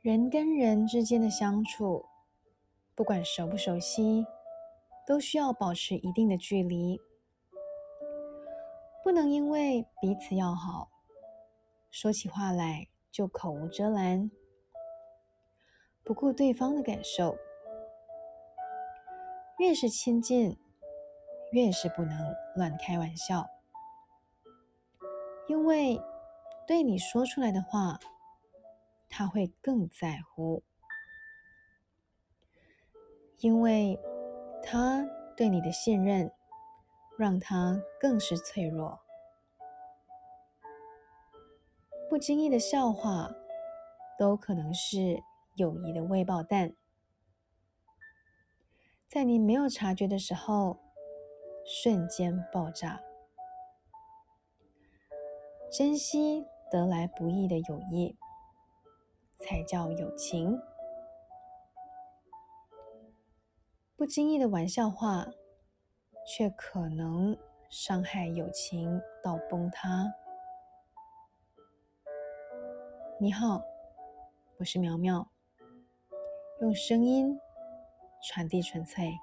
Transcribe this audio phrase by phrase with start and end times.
[0.00, 2.06] 人跟人之间的相处，
[2.94, 4.24] 不管熟不熟悉，
[5.04, 7.00] 都需要保持一定的距离，
[9.02, 10.88] 不能因为彼此要好，
[11.90, 14.30] 说起话来就口无遮拦，
[16.04, 17.36] 不顾对方的感受。
[19.58, 20.56] 越是亲近，
[21.50, 23.44] 越是不能乱开玩笑，
[25.48, 26.00] 因为
[26.68, 27.98] 对你说出来的话，
[29.18, 30.62] 他会更在乎，
[33.40, 33.98] 因为
[34.62, 35.04] 他
[35.36, 36.30] 对你的信任，
[37.18, 39.00] 让他更是脆弱。
[42.08, 43.28] 不经意的笑话，
[44.16, 45.20] 都可能是
[45.56, 46.76] 友谊的未爆弹。
[49.08, 50.78] 在你没有察觉的时候，
[51.66, 53.00] 瞬间爆炸。
[55.72, 58.16] 珍惜得来不易的友谊，
[59.48, 60.60] 才叫友情。
[63.96, 65.26] 不经意的玩笑话，
[66.26, 67.34] 却可能
[67.70, 70.12] 伤害友情到崩塌。
[73.18, 73.62] 你好，
[74.58, 75.26] 我是苗苗，
[76.60, 77.40] 用声音。
[78.20, 79.14] 传递纯粹。